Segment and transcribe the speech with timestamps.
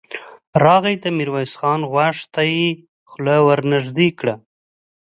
[0.63, 2.67] راغی، د ميرويس خان غوږ ته يې
[3.09, 4.35] خوله ور نږدې کړه.